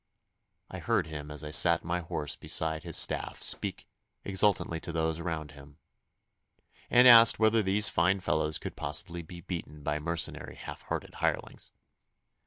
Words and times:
I 0.71 0.79
heard 0.79 1.05
him 1.05 1.29
as 1.29 1.43
I 1.43 1.51
sat 1.51 1.83
my 1.83 1.99
horse 1.99 2.35
beside 2.35 2.81
his 2.81 2.97
staff 2.97 3.43
speak 3.43 3.87
exultantly 4.25 4.79
to 4.79 4.91
those 4.91 5.19
around 5.19 5.51
him, 5.51 5.77
and 6.89 7.07
ask 7.07 7.37
whether 7.37 7.61
these 7.61 7.87
fine 7.87 8.19
fellows 8.19 8.57
could 8.57 8.75
possibly 8.75 9.21
be 9.21 9.41
beaten 9.41 9.83
by 9.83 9.99
mercenary 9.99 10.55
half 10.55 10.81
hearted 10.87 11.13
hirelings. 11.21 11.69